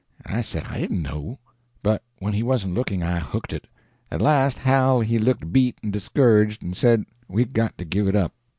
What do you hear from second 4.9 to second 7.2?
he looked beat and discouraged, and said